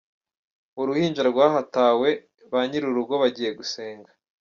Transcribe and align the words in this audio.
Uruhinja 0.81 1.21
rwahatawe 1.29 2.09
ba 2.51 2.59
nyir’ 2.69 2.83
urugo 2.89 3.13
bagiye 3.21 3.49
gusenga. 3.59 4.11